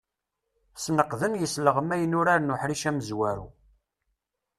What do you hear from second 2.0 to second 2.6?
urar n